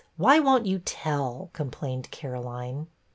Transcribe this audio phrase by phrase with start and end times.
[0.17, 2.87] Why won't you tell?" complained Caroline.